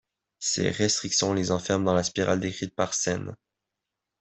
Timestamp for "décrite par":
2.39-2.95